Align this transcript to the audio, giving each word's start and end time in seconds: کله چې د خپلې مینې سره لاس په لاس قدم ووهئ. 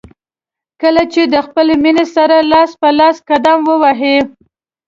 کله 0.81 1.03
چې 1.13 1.21
د 1.33 1.35
خپلې 1.45 1.75
مینې 1.83 2.05
سره 2.15 2.35
لاس 2.51 2.71
په 2.81 2.89
لاس 2.99 3.15
قدم 3.29 3.57
ووهئ. 3.69 4.17